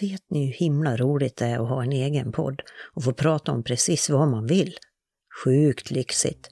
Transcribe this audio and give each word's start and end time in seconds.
Vet 0.00 0.30
ni 0.30 0.46
hur 0.46 0.52
himla 0.52 0.96
roligt 0.96 1.36
det 1.36 1.46
är 1.46 1.58
att 1.58 1.68
ha 1.68 1.82
en 1.82 1.92
egen 1.92 2.32
podd 2.32 2.62
och 2.94 3.04
få 3.04 3.12
prata 3.12 3.52
om 3.52 3.62
precis 3.62 4.10
vad 4.10 4.28
man 4.28 4.46
vill? 4.46 4.74
Sjukt 5.44 5.90
lyxigt! 5.90 6.48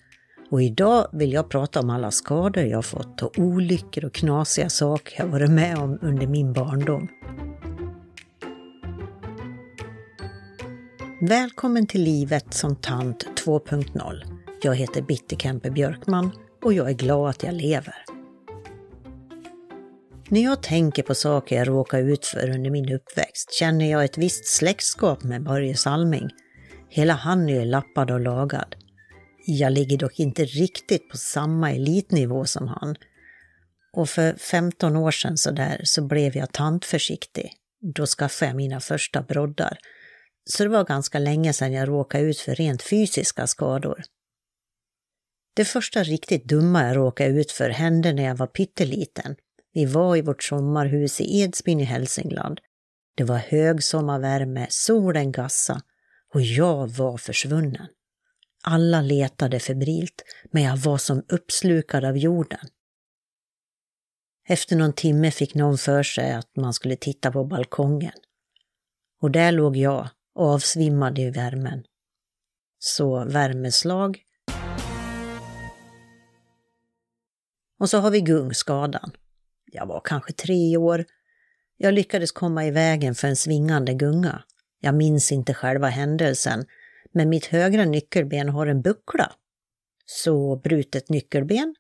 Och 0.50 0.62
idag 0.62 1.08
vill 1.12 1.32
jag 1.32 1.51
prata 1.51 1.80
om 1.80 1.90
alla 1.90 2.11
skador 2.11 2.64
jag 2.64 2.85
fått 2.85 3.22
och 3.22 3.38
olyckor 3.38 4.04
och 4.04 4.14
knasiga 4.14 4.69
saker 4.69 5.21
jag 5.22 5.27
varit 5.27 5.51
med 5.51 5.79
om 5.79 5.98
under 6.03 6.27
min 6.27 6.53
barndom. 6.53 7.09
Välkommen 11.20 11.86
till 11.86 12.02
livet 12.02 12.54
som 12.54 12.76
tant 12.76 13.26
2.0. 13.44 14.22
Jag 14.62 14.74
heter 14.74 15.02
Bitte 15.02 15.36
Kempe 15.36 15.70
Björkman 15.70 16.30
och 16.64 16.72
jag 16.72 16.90
är 16.90 16.94
glad 16.94 17.30
att 17.30 17.42
jag 17.42 17.54
lever. 17.54 18.05
När 20.29 20.43
jag 20.43 20.62
tänker 20.62 21.02
på 21.02 21.14
saker 21.14 21.56
jag 21.56 21.68
råkade 21.68 22.02
ut 22.02 22.27
för 22.27 22.50
under 22.50 22.70
min 22.70 22.92
uppväxt 22.92 23.52
känner 23.52 23.90
jag 23.90 24.04
ett 24.04 24.18
visst 24.18 24.46
släktskap 24.46 25.23
med 25.23 25.42
Börje 25.42 25.77
Salming. 25.77 26.30
Hela 26.88 27.12
han 27.12 27.48
är 27.48 27.64
lappad 27.64 28.10
och 28.10 28.20
lagad. 28.20 28.77
Jag 29.46 29.73
ligger 29.73 29.98
dock 29.98 30.18
inte 30.18 30.45
riktigt 30.45 31.09
på 31.10 31.16
samma 31.16 31.73
elitnivå 31.73 32.45
som 32.45 32.68
han. 32.68 32.96
Och 33.92 34.09
för 34.09 34.34
15 34.34 34.96
år 34.96 35.10
sedan 35.10 35.37
så 35.37 35.51
där 35.51 35.80
så 35.84 36.06
blev 36.06 36.37
jag 36.37 36.52
tantförsiktig. 36.52 37.52
Då 37.95 38.06
skaffade 38.06 38.51
jag 38.51 38.56
mina 38.56 38.80
första 38.80 39.23
broddar. 39.23 39.79
Så 40.45 40.62
det 40.62 40.68
var 40.68 40.84
ganska 40.84 41.18
länge 41.18 41.52
sedan 41.52 41.73
jag 41.73 41.88
råkade 41.88 42.24
ut 42.24 42.38
för 42.38 42.54
rent 42.54 42.82
fysiska 42.82 43.46
skador. 43.46 44.02
Det 45.56 45.65
första 45.65 46.02
riktigt 46.02 46.45
dumma 46.45 46.87
jag 46.87 46.96
råkade 46.96 47.30
ut 47.30 47.52
för 47.52 47.70
hände 47.70 48.12
när 48.12 48.24
jag 48.24 48.37
var 48.37 48.46
pytteliten. 48.46 49.37
Vi 49.77 49.85
var 49.85 50.16
i 50.16 50.23
vårt 50.23 50.43
sommarhus 50.43 51.21
i 51.21 51.41
Edsbyn 51.41 51.80
i 51.80 51.85
Hälsingland. 51.85 52.61
Det 53.15 53.25
var 53.25 53.37
högsommarvärme, 53.37 54.66
solen 54.71 55.33
gassa 55.33 55.83
och 56.35 56.41
jag 56.41 56.89
var 56.89 57.16
försvunnen. 57.16 57.87
Alla 58.63 59.01
letade 59.01 59.60
febrilt, 59.60 60.23
men 60.51 60.63
jag 60.63 60.77
var 60.77 60.99
som 60.99 61.23
uppslukad 61.29 62.05
av 62.05 62.16
jorden. 62.16 62.68
Efter 64.49 64.77
någon 64.77 64.93
timme 64.93 65.31
fick 65.31 65.55
någon 65.55 65.78
för 65.78 66.03
sig 66.03 66.33
att 66.33 66.56
man 66.56 66.75
skulle 66.75 66.97
titta 66.97 67.33
på 67.33 67.44
balkongen. 67.44 68.16
Och 69.21 69.31
där 69.31 69.53
låg 69.53 69.77
jag, 69.77 70.09
avsvimmad 70.34 71.19
i 71.19 71.31
värmen. 71.31 71.84
Så 72.78 73.25
värmeslag. 73.25 74.22
Och 77.81 77.91
så 77.91 77.99
har 77.99 78.11
vi 78.11 78.21
gungskadan. 78.21 79.12
Jag 79.77 79.87
var 79.87 80.00
kanske 80.05 80.32
tre 80.32 80.77
år. 80.77 81.05
Jag 81.77 81.94
lyckades 81.94 82.32
komma 82.32 82.66
i 82.66 82.71
vägen 82.71 83.15
för 83.15 83.28
en 83.28 83.37
svingande 83.37 83.94
gunga. 83.94 84.43
Jag 84.81 84.94
minns 84.94 85.33
inte 85.33 85.55
själva 85.55 85.88
händelsen, 85.88 86.65
men 87.12 87.28
mitt 87.28 87.47
högra 87.47 87.84
nyckelben 87.84 88.49
har 88.49 88.66
en 88.66 88.83
buckla. 88.83 89.33
Så 90.06 90.56
brutet 90.56 91.09
nyckelben. 91.09 91.75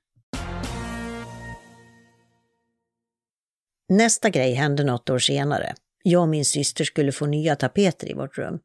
Nästa 3.88 4.30
grej 4.30 4.52
hände 4.52 4.84
något 4.84 5.10
år 5.10 5.18
senare. 5.18 5.74
Jag 6.02 6.22
och 6.22 6.28
min 6.28 6.44
syster 6.44 6.84
skulle 6.84 7.12
få 7.12 7.26
nya 7.26 7.56
tapeter 7.56 8.10
i 8.10 8.14
vårt 8.14 8.38
rum. 8.38 8.58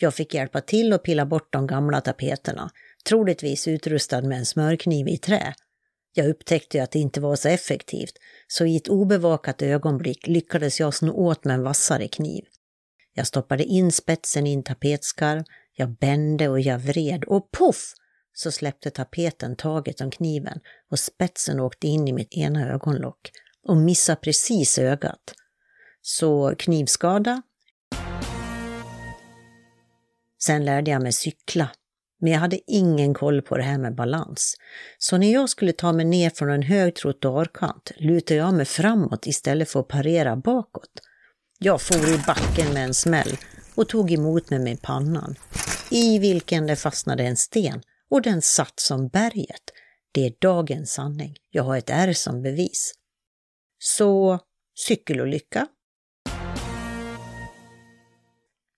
Jag 0.00 0.14
fick 0.14 0.34
hjälpa 0.34 0.60
till 0.60 0.92
att 0.92 1.02
pilla 1.02 1.26
bort 1.26 1.52
de 1.52 1.66
gamla 1.66 2.00
tapeterna, 2.00 2.70
troligtvis 3.08 3.68
utrustad 3.68 4.22
med 4.22 4.38
en 4.38 4.46
smörkniv 4.46 5.08
i 5.08 5.18
trä. 5.18 5.54
Jag 6.18 6.28
upptäckte 6.28 6.82
att 6.82 6.90
det 6.90 6.98
inte 6.98 7.20
var 7.20 7.36
så 7.36 7.48
effektivt, 7.48 8.18
så 8.46 8.66
i 8.66 8.76
ett 8.76 8.88
obevakat 8.88 9.62
ögonblick 9.62 10.26
lyckades 10.26 10.80
jag 10.80 10.94
sno 10.94 11.12
åt 11.12 11.44
med 11.44 11.54
en 11.54 11.62
vassare 11.62 12.08
kniv. 12.08 12.44
Jag 13.14 13.26
stoppade 13.26 13.64
in 13.64 13.92
spetsen 13.92 14.46
i 14.46 14.52
en 14.52 14.62
tapetskarv, 14.62 15.44
jag 15.72 15.90
bände 15.90 16.48
och 16.48 16.60
jag 16.60 16.78
vred 16.78 17.24
och 17.24 17.50
poff! 17.50 17.94
Så 18.32 18.52
släppte 18.52 18.90
tapeten 18.90 19.56
taget 19.56 20.00
om 20.00 20.10
kniven 20.10 20.60
och 20.90 20.98
spetsen 20.98 21.60
åkte 21.60 21.86
in 21.86 22.08
i 22.08 22.12
mitt 22.12 22.34
ena 22.34 22.72
ögonlock 22.72 23.30
och 23.62 23.76
missade 23.76 24.20
precis 24.20 24.78
ögat. 24.78 25.34
Så 26.02 26.54
knivskada. 26.58 27.42
Sen 30.42 30.64
lärde 30.64 30.90
jag 30.90 31.02
mig 31.02 31.12
cykla 31.12 31.70
men 32.20 32.32
jag 32.32 32.40
hade 32.40 32.60
ingen 32.66 33.14
koll 33.14 33.42
på 33.42 33.56
det 33.56 33.62
här 33.62 33.78
med 33.78 33.94
balans. 33.94 34.56
Så 34.98 35.16
när 35.16 35.32
jag 35.32 35.48
skulle 35.48 35.72
ta 35.72 35.92
mig 35.92 36.04
ner 36.04 36.30
från 36.30 36.50
en 36.50 36.62
hög 36.62 36.94
trottoarkant 36.94 37.92
lutade 37.96 38.38
jag 38.40 38.54
mig 38.54 38.66
framåt 38.66 39.26
istället 39.26 39.70
för 39.70 39.80
att 39.80 39.88
parera 39.88 40.36
bakåt. 40.36 40.90
Jag 41.58 41.80
for 41.80 42.14
i 42.14 42.18
backen 42.26 42.74
med 42.74 42.84
en 42.84 42.94
smäll 42.94 43.36
och 43.74 43.88
tog 43.88 44.12
emot 44.12 44.50
mig 44.50 44.58
med 44.58 44.82
pannan, 44.82 45.34
i 45.90 46.18
vilken 46.18 46.66
det 46.66 46.76
fastnade 46.76 47.24
en 47.24 47.36
sten 47.36 47.82
och 48.10 48.22
den 48.22 48.42
satt 48.42 48.80
som 48.80 49.08
berget. 49.08 49.72
Det 50.12 50.26
är 50.26 50.32
dagens 50.40 50.92
sanning. 50.92 51.36
Jag 51.50 51.62
har 51.62 51.76
ett 51.76 51.90
R 51.90 52.12
som 52.12 52.42
bevis. 52.42 52.94
Så 53.78 54.38
cykelolycka, 54.74 55.66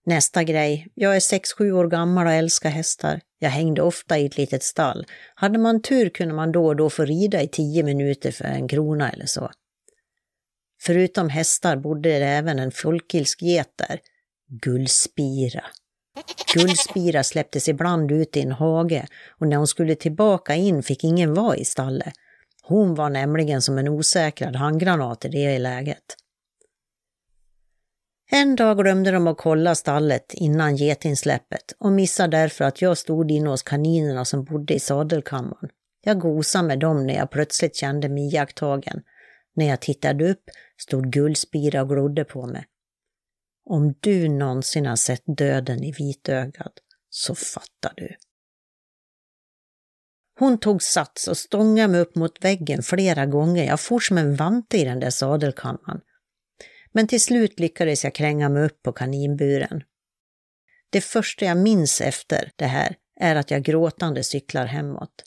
Nästa 0.09 0.45
grej. 0.45 0.89
Jag 0.95 1.17
är 1.17 1.21
6-7 1.21 1.71
år 1.71 1.89
gammal 1.89 2.27
och 2.27 2.33
älskar 2.33 2.71
hästar. 2.71 3.21
Jag 3.39 3.51
hängde 3.51 3.83
ofta 3.83 4.19
i 4.19 4.27
ett 4.27 4.37
litet 4.37 4.63
stall. 4.63 5.07
Hade 5.35 5.59
man 5.59 5.83
tur 5.83 6.09
kunde 6.09 6.35
man 6.35 6.53
då 6.53 6.67
och 6.67 6.77
då 6.77 6.91
få 6.91 7.05
rida 7.05 7.43
i 7.43 7.49
tio 7.49 7.83
minuter 7.83 8.31
för 8.31 8.45
en 8.45 8.69
krona 8.69 9.11
eller 9.11 9.27
så. 9.27 9.51
Förutom 10.81 11.29
hästar 11.29 11.77
bodde 11.77 12.09
det 12.09 12.27
även 12.27 12.59
en 12.59 12.71
folkilsk 12.71 13.43
get 13.43 13.73
där. 13.77 14.01
Gullspira. 14.49 15.65
Gullspira 16.55 17.25
släpptes 17.25 17.69
ibland 17.69 18.13
ut 18.13 18.37
i 18.37 18.41
en 18.41 18.53
hage 18.53 19.07
och 19.41 19.47
när 19.47 19.57
hon 19.57 19.67
skulle 19.67 19.95
tillbaka 19.95 20.55
in 20.55 20.83
fick 20.83 21.05
ingen 21.05 21.35
vara 21.35 21.57
i 21.57 21.65
stallet. 21.65 22.13
Hon 22.63 22.95
var 22.95 23.11
nämligen 23.11 23.63
som 23.63 23.79
en 23.79 23.89
osäkrad 23.89 24.57
handgranat 24.57 25.25
i 25.25 25.29
det 25.29 25.59
läget. 25.59 26.05
En 28.31 28.57
dag 28.57 28.79
glömde 28.79 29.11
de 29.11 29.27
att 29.27 29.39
kolla 29.39 29.75
stallet 29.75 30.35
innan 30.35 30.77
getinsläppet 30.77 31.73
och 31.79 31.93
missade 31.93 32.37
därför 32.37 32.65
att 32.65 32.83
jag 32.83 32.99
stod 32.99 33.31
inne 33.31 33.51
hos 33.51 33.63
kaninerna 33.63 34.25
som 34.25 34.45
bodde 34.45 34.75
i 34.75 34.81
sadelkammaren. 34.81 35.71
Jag 36.01 36.21
gosade 36.21 36.69
med 36.69 36.79
dem 36.79 37.07
när 37.07 37.15
jag 37.15 37.31
plötsligt 37.31 37.77
kände 37.77 38.09
mig 38.09 38.35
iakttagen. 38.35 39.03
När 39.57 39.69
jag 39.69 39.81
tittade 39.81 40.31
upp 40.31 40.43
stod 40.81 41.13
Guldspira 41.13 41.83
och 41.83 41.89
glodde 41.89 42.25
på 42.25 42.47
mig. 42.47 42.67
Om 43.65 43.95
du 44.01 44.29
någonsin 44.29 44.87
har 44.87 44.97
sett 44.97 45.23
döden 45.27 45.85
i 45.85 45.93
vitögat 45.93 46.73
så 47.11 47.35
fattar 47.35 47.93
du. 47.97 48.15
Hon 50.39 50.59
tog 50.59 50.83
sats 50.83 51.29
och 51.29 51.37
stångade 51.37 51.89
mig 51.89 52.01
upp 52.01 52.15
mot 52.15 52.45
väggen 52.45 52.83
flera 52.83 53.27
gånger. 53.27 53.65
Jag 53.65 53.81
for 53.81 54.01
som 54.01 54.19
en 54.19 54.37
vante 54.37 54.79
i 54.79 54.85
den 54.85 55.01
där 55.01 55.11
sadelkammaren. 55.11 56.01
Men 56.99 57.07
till 57.07 57.21
slut 57.21 57.61
lyckades 57.61 58.05
jag 58.05 58.15
kränga 58.15 58.49
mig 58.49 58.65
upp 58.65 58.83
på 58.83 58.93
kaninburen. 58.93 59.83
Det 60.91 61.01
första 61.01 61.45
jag 61.45 61.57
minns 61.57 62.01
efter 62.01 62.53
det 62.57 62.67
här 62.67 62.97
är 63.21 63.37
att 63.37 63.51
jag 63.51 63.63
gråtande 63.63 64.23
cyklar 64.23 64.67
hemåt, 64.67 65.25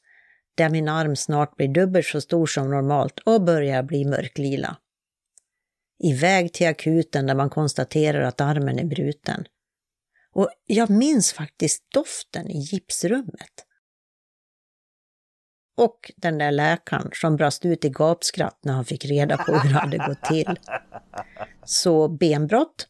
där 0.55 0.69
min 0.69 0.87
arm 0.87 1.15
snart 1.15 1.55
blir 1.55 1.67
dubbelt 1.67 2.05
så 2.05 2.21
stor 2.21 2.45
som 2.45 2.69
normalt 2.71 3.19
och 3.19 3.41
börjar 3.41 3.83
bli 3.83 4.05
mörklila. 4.05 4.77
Iväg 6.03 6.53
till 6.53 6.67
akuten 6.67 7.25
där 7.25 7.35
man 7.35 7.49
konstaterar 7.49 8.21
att 8.21 8.41
armen 8.41 8.79
är 8.79 8.85
bruten. 8.85 9.45
Och 10.31 10.49
jag 10.65 10.89
minns 10.89 11.33
faktiskt 11.33 11.83
doften 11.93 12.49
i 12.49 12.59
gipsrummet. 12.59 13.65
Och 15.81 16.11
den 16.15 16.37
där 16.37 16.51
läkaren 16.51 17.09
som 17.13 17.35
brast 17.35 17.65
ut 17.65 17.85
i 17.85 17.89
gapskratt 17.89 18.59
när 18.63 18.73
han 18.73 18.85
fick 18.85 19.05
reda 19.05 19.37
på 19.37 19.51
hur 19.51 19.73
det 19.73 19.79
hade 19.79 19.97
gått 19.97 20.23
till. 20.23 20.59
Så 21.65 22.07
benbrott. 22.07 22.87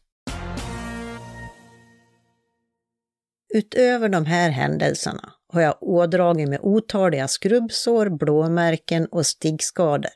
Utöver 3.54 4.08
de 4.08 4.26
här 4.26 4.50
händelserna 4.50 5.32
har 5.48 5.60
jag 5.60 5.82
ådragit 5.82 6.48
mig 6.48 6.58
otaliga 6.62 7.28
skrubbsår, 7.28 8.08
blåmärken 8.08 9.06
och 9.06 9.26
stiggskador. 9.26 10.12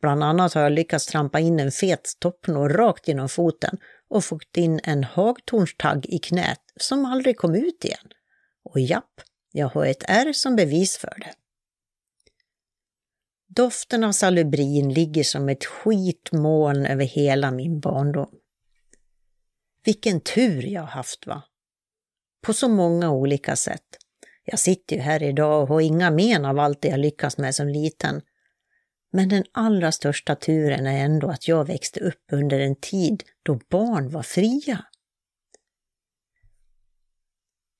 Bland 0.00 0.24
annat 0.24 0.54
har 0.54 0.62
jag 0.62 0.72
lyckats 0.72 1.06
trampa 1.06 1.40
in 1.40 1.60
en 1.60 1.70
fet 1.70 2.16
toppnål 2.18 2.68
rakt 2.68 3.08
genom 3.08 3.28
foten 3.28 3.78
och 4.08 4.24
fått 4.24 4.56
in 4.56 4.80
en 4.84 5.04
hagtornstagg 5.04 6.06
i 6.06 6.18
knät 6.18 6.60
som 6.76 7.04
aldrig 7.04 7.36
kom 7.36 7.54
ut 7.54 7.84
igen. 7.84 8.08
Och 8.64 8.80
japp, 8.80 9.20
jag 9.52 9.68
har 9.68 9.86
ett 9.86 10.04
R 10.08 10.32
som 10.32 10.56
bevis 10.56 10.98
för 10.98 11.14
det. 11.20 11.32
Doften 13.56 14.04
av 14.04 14.12
salubrin 14.12 14.94
ligger 14.94 15.24
som 15.24 15.48
ett 15.48 15.64
skitmoln 15.64 16.86
över 16.86 17.04
hela 17.04 17.50
min 17.50 17.80
barndom. 17.80 18.30
Vilken 19.84 20.20
tur 20.20 20.62
jag 20.66 20.82
haft 20.82 21.26
va? 21.26 21.42
På 22.42 22.52
så 22.52 22.68
många 22.68 23.10
olika 23.10 23.56
sätt. 23.56 23.86
Jag 24.44 24.58
sitter 24.58 24.96
ju 24.96 25.02
här 25.02 25.22
idag 25.22 25.62
och 25.62 25.68
har 25.68 25.80
inga 25.80 26.10
men 26.10 26.44
av 26.44 26.58
allt 26.58 26.82
det 26.82 26.88
jag 26.88 27.00
lyckats 27.00 27.38
med 27.38 27.54
som 27.54 27.68
liten. 27.68 28.20
Men 29.12 29.28
den 29.28 29.44
allra 29.52 29.92
största 29.92 30.36
turen 30.36 30.86
är 30.86 31.04
ändå 31.04 31.28
att 31.30 31.48
jag 31.48 31.64
växte 31.64 32.00
upp 32.00 32.24
under 32.32 32.60
en 32.60 32.76
tid 32.76 33.22
då 33.42 33.60
barn 33.70 34.10
var 34.10 34.22
fria. 34.22 34.84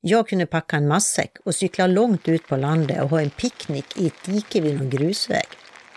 Jag 0.03 0.29
kunde 0.29 0.47
packa 0.47 0.77
en 0.77 0.89
matsäck 0.89 1.37
och 1.45 1.55
cykla 1.55 1.87
långt 1.87 2.29
ut 2.29 2.47
på 2.47 2.57
landet 2.57 3.03
och 3.03 3.09
ha 3.09 3.21
en 3.21 3.31
picknick 3.31 3.99
i 3.99 4.07
ett 4.07 4.25
dike 4.25 4.61
vid 4.61 4.79
någon 4.79 4.91
grusväg. 4.91 5.47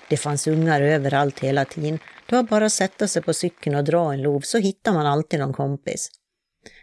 Det 0.10 0.18
fanns 0.18 0.48
ungar 0.48 0.82
överallt 0.82 1.40
hela 1.40 1.66
tiden. 1.66 2.00
Det 2.30 2.36
var 2.36 2.44
bara 2.44 2.66
att 2.66 2.72
sätta 2.74 3.08
sig 3.08 3.22
på 3.22 3.34
cykeln 3.34 3.76
och 3.76 3.84
dra 3.84 4.14
en 4.14 4.22
lov 4.22 4.42
så 4.42 4.58
hittar 4.58 4.94
man 4.94 5.06
alltid 5.06 5.40
någon 5.40 5.54
kompis. 5.54 6.10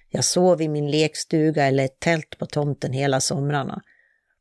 Jag 0.08 0.24
sov 0.24 0.62
i 0.62 0.68
min 0.68 0.90
lekstuga 0.90 1.66
eller 1.66 1.84
ett 1.84 2.00
tält 2.00 2.38
på 2.38 2.46
tomten 2.46 2.92
hela 2.92 3.20
somrarna. 3.20 3.82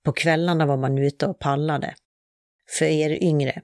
På 0.04 0.12
kvällarna 0.12 0.66
var 0.66 0.78
man 0.78 0.98
ute 0.98 1.26
och 1.26 1.40
pallade. 1.40 1.96
För 2.78 2.86
er 2.86 3.24
yngre, 3.24 3.62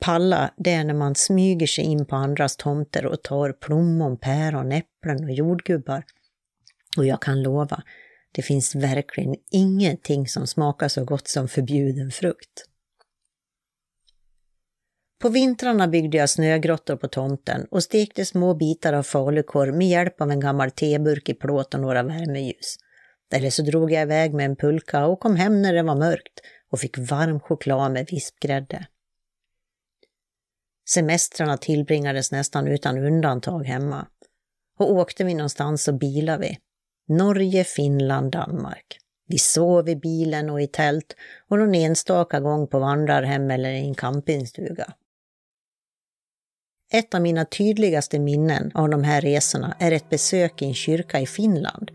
palla 0.00 0.54
det 0.56 0.72
är 0.72 0.84
när 0.84 0.94
man 0.94 1.14
smyger 1.14 1.66
sig 1.66 1.84
in 1.84 2.06
på 2.06 2.16
andras 2.16 2.56
tomter 2.56 3.06
och 3.06 3.22
tar 3.22 3.52
plommon, 3.52 4.16
päron, 4.16 4.72
äpplen 4.72 5.24
och 5.24 5.30
jordgubbar. 5.30 6.04
Och 6.96 7.06
jag 7.06 7.22
kan 7.22 7.42
lova, 7.42 7.82
det 8.32 8.42
finns 8.42 8.74
verkligen 8.74 9.36
ingenting 9.50 10.28
som 10.28 10.46
smakar 10.46 10.88
så 10.88 11.04
gott 11.04 11.28
som 11.28 11.48
förbjuden 11.48 12.10
frukt. 12.10 12.66
På 15.20 15.28
vintrarna 15.28 15.88
byggde 15.88 16.16
jag 16.16 16.30
snögrottor 16.30 16.96
på 16.96 17.08
tomten 17.08 17.66
och 17.70 17.82
stekte 17.82 18.24
små 18.24 18.54
bitar 18.54 18.92
av 18.92 19.02
falukorv 19.02 19.76
med 19.76 19.88
hjälp 19.88 20.20
av 20.20 20.30
en 20.30 20.40
gammal 20.40 20.70
teburk 20.70 21.28
i 21.28 21.34
plåt 21.34 21.74
och 21.74 21.80
några 21.80 22.02
värmeljus. 22.02 22.76
Eller 23.32 23.50
så 23.50 23.62
drog 23.62 23.92
jag 23.92 24.02
iväg 24.02 24.34
med 24.34 24.46
en 24.46 24.56
pulka 24.56 25.06
och 25.06 25.20
kom 25.20 25.36
hem 25.36 25.62
när 25.62 25.74
det 25.74 25.82
var 25.82 25.96
mörkt 25.96 26.40
och 26.70 26.80
fick 26.80 26.98
varm 26.98 27.40
choklad 27.40 27.92
med 27.92 28.06
vispgrädde. 28.10 28.86
Semestrarna 30.88 31.56
tillbringades 31.56 32.32
nästan 32.32 32.68
utan 32.68 32.98
undantag 32.98 33.64
hemma. 33.64 34.06
Och 34.78 34.92
åkte 34.92 35.24
vi 35.24 35.34
någonstans 35.34 35.84
så 35.84 35.92
bilade 35.92 36.38
vi. 36.38 36.58
Norge, 37.10 37.64
Finland, 37.64 38.32
Danmark. 38.32 38.98
Vi 39.28 39.38
sov 39.38 39.88
i 39.88 39.96
bilen 39.96 40.50
och 40.50 40.60
i 40.60 40.66
tält 40.66 41.16
och 41.48 41.58
någon 41.58 41.74
enstaka 41.74 42.40
gång 42.40 42.66
på 42.66 42.78
vandrarhem 42.78 43.50
eller 43.50 43.70
i 43.70 43.78
en 43.78 43.94
campingstuga. 43.94 44.92
Ett 46.92 47.14
av 47.14 47.22
mina 47.22 47.44
tydligaste 47.44 48.18
minnen 48.18 48.70
av 48.74 48.88
de 48.88 49.04
här 49.04 49.20
resorna 49.20 49.76
är 49.78 49.92
ett 49.92 50.08
besök 50.08 50.62
i 50.62 50.64
en 50.64 50.74
kyrka 50.74 51.20
i 51.20 51.26
Finland. 51.26 51.90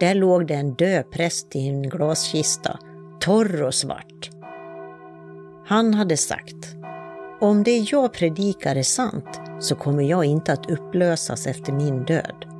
Där 0.00 0.14
låg 0.14 0.46
det 0.46 0.54
en 0.54 0.74
död 0.74 1.10
präst 1.12 1.56
i 1.56 1.68
en 1.68 1.82
glaskista, 1.82 2.78
torr 3.20 3.62
och 3.62 3.74
svart. 3.74 4.30
Han 5.66 5.94
hade 5.94 6.16
sagt, 6.16 6.74
om 7.40 7.62
det 7.62 7.78
jag 7.78 8.12
predikar 8.12 8.76
är 8.76 8.82
sant 8.82 9.40
så 9.60 9.76
kommer 9.76 10.02
jag 10.02 10.24
inte 10.24 10.52
att 10.52 10.70
upplösas 10.70 11.46
efter 11.46 11.72
min 11.72 12.04
död. 12.04 12.53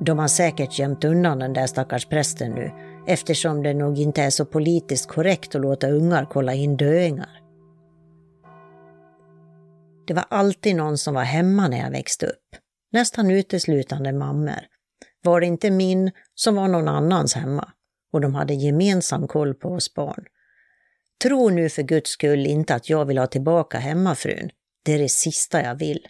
De 0.00 0.18
har 0.18 0.28
säkert 0.28 0.78
gömt 0.78 1.04
undan 1.04 1.38
den 1.38 1.52
där 1.52 1.66
stackars 1.66 2.06
prästen 2.06 2.52
nu 2.52 2.72
eftersom 3.06 3.62
det 3.62 3.74
nog 3.74 3.98
inte 3.98 4.22
är 4.22 4.30
så 4.30 4.44
politiskt 4.44 5.06
korrekt 5.06 5.54
att 5.54 5.60
låta 5.60 5.90
ungar 5.90 6.26
kolla 6.30 6.54
in 6.54 6.76
döingar. 6.76 7.40
Det 10.06 10.14
var 10.14 10.24
alltid 10.30 10.76
någon 10.76 10.98
som 10.98 11.14
var 11.14 11.22
hemma 11.22 11.68
när 11.68 11.78
jag 11.78 11.90
växte 11.90 12.26
upp. 12.26 12.56
Nästan 12.92 13.30
uteslutande 13.30 14.12
mammor. 14.12 14.60
Var 15.22 15.40
det 15.40 15.46
inte 15.46 15.70
min 15.70 16.10
som 16.34 16.54
var 16.54 16.68
någon 16.68 16.88
annans 16.88 17.34
hemma. 17.34 17.72
Och 18.12 18.20
de 18.20 18.34
hade 18.34 18.54
gemensam 18.54 19.28
koll 19.28 19.54
på 19.54 19.68
oss 19.68 19.94
barn. 19.94 20.24
Tro 21.22 21.48
nu 21.48 21.68
för 21.68 21.82
guds 21.82 22.10
skull 22.10 22.46
inte 22.46 22.74
att 22.74 22.90
jag 22.90 23.04
vill 23.04 23.18
ha 23.18 23.26
tillbaka 23.26 23.78
hemmafrun. 23.78 24.50
Det 24.84 24.92
är 24.92 24.98
det 24.98 25.08
sista 25.08 25.62
jag 25.62 25.74
vill. 25.74 26.06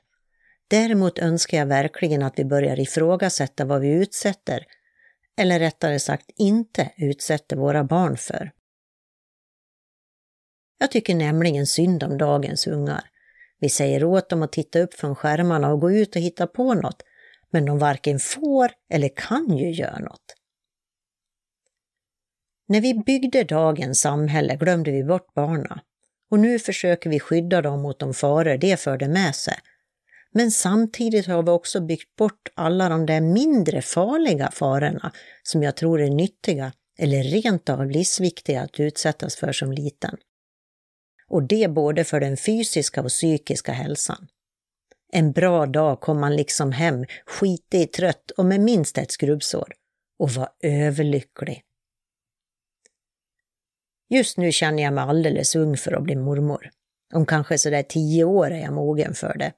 Däremot 0.70 1.18
önskar 1.18 1.58
jag 1.58 1.66
verkligen 1.66 2.22
att 2.22 2.38
vi 2.38 2.44
börjar 2.44 2.80
ifrågasätta 2.80 3.64
vad 3.64 3.80
vi 3.80 3.88
utsätter, 3.88 4.66
eller 5.36 5.58
rättare 5.58 5.98
sagt 5.98 6.30
inte 6.36 6.92
utsätter 6.96 7.56
våra 7.56 7.84
barn 7.84 8.16
för. 8.16 8.52
Jag 10.78 10.90
tycker 10.90 11.14
nämligen 11.14 11.66
synd 11.66 12.02
om 12.02 12.18
dagens 12.18 12.66
ungar. 12.66 13.04
Vi 13.58 13.68
säger 13.68 14.04
åt 14.04 14.28
dem 14.28 14.42
att 14.42 14.52
titta 14.52 14.80
upp 14.80 14.94
från 14.94 15.14
skärmarna 15.14 15.72
och 15.72 15.80
gå 15.80 15.92
ut 15.92 16.16
och 16.16 16.22
hitta 16.22 16.46
på 16.46 16.74
något, 16.74 17.02
men 17.50 17.64
de 17.64 17.78
varken 17.78 18.18
får 18.18 18.70
eller 18.90 19.10
kan 19.16 19.56
ju 19.56 19.70
göra 19.70 19.98
något. 19.98 20.36
När 22.68 22.80
vi 22.80 22.94
byggde 22.94 23.44
dagens 23.44 24.00
samhälle 24.00 24.56
glömde 24.56 24.90
vi 24.90 25.04
bort 25.04 25.34
barna 25.34 25.80
och 26.30 26.38
nu 26.38 26.58
försöker 26.58 27.10
vi 27.10 27.20
skydda 27.20 27.62
dem 27.62 27.82
mot 27.82 27.98
de 27.98 28.14
faror 28.14 28.56
det 28.56 28.80
förde 28.80 29.08
med 29.08 29.34
sig. 29.34 29.58
Men 30.32 30.50
samtidigt 30.50 31.26
har 31.26 31.42
vi 31.42 31.50
också 31.50 31.80
byggt 31.80 32.16
bort 32.16 32.48
alla 32.54 32.88
de 32.88 33.06
där 33.06 33.20
mindre 33.20 33.82
farliga 33.82 34.50
farorna 34.50 35.12
som 35.42 35.62
jag 35.62 35.76
tror 35.76 36.00
är 36.00 36.10
nyttiga 36.10 36.72
eller 36.98 37.22
rent 37.22 37.68
av 37.68 37.90
livsviktiga 37.90 38.62
att 38.62 38.80
utsättas 38.80 39.36
för 39.36 39.52
som 39.52 39.72
liten. 39.72 40.16
Och 41.28 41.42
det 41.42 41.68
både 41.68 42.04
för 42.04 42.20
den 42.20 42.36
fysiska 42.36 43.00
och 43.02 43.08
psykiska 43.08 43.72
hälsan. 43.72 44.28
En 45.12 45.32
bra 45.32 45.66
dag 45.66 46.00
kom 46.00 46.20
man 46.20 46.36
liksom 46.36 46.72
hem 46.72 47.04
skitig, 47.26 47.92
trött 47.92 48.30
och 48.30 48.44
med 48.44 48.60
minst 48.60 48.98
ett 48.98 49.12
skrubbsår 49.12 49.72
och 50.18 50.30
var 50.30 50.48
överlycklig. 50.60 51.62
Just 54.08 54.36
nu 54.36 54.52
känner 54.52 54.82
jag 54.82 54.92
mig 54.92 55.04
alldeles 55.04 55.56
ung 55.56 55.76
för 55.76 55.92
att 55.92 56.02
bli 56.02 56.16
mormor. 56.16 56.70
Om 57.14 57.26
kanske 57.26 57.58
sådär 57.58 57.82
tio 57.82 58.24
år 58.24 58.50
är 58.50 58.60
jag 58.60 58.72
mogen 58.72 59.14
för 59.14 59.38
det. 59.38 59.52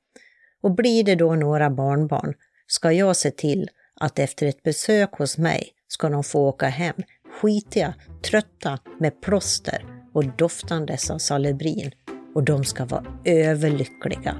Och 0.63 0.75
blir 0.75 1.05
det 1.05 1.15
då 1.15 1.35
några 1.35 1.71
barnbarn 1.71 2.35
ska 2.67 2.93
jag 2.93 3.17
se 3.17 3.31
till 3.31 3.69
att 4.01 4.19
efter 4.19 4.47
ett 4.47 4.63
besök 4.63 5.13
hos 5.13 5.39
mig 5.39 5.69
ska 5.89 6.09
de 6.09 6.25
få 6.25 6.49
åka 6.49 6.67
hem 6.67 6.97
skitiga, 7.41 7.95
trötta, 8.31 8.79
med 9.01 9.21
plåster 9.21 9.85
och 10.13 10.25
doftandes 10.37 11.11
av 11.11 11.19
salubrin. 11.19 11.91
Och 12.35 12.45
de 12.45 12.65
ska 12.65 12.85
vara 12.85 13.07
överlyckliga. 13.25 14.37